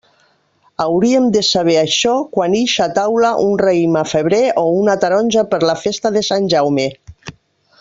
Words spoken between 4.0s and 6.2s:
a febrer o una taronja per la festa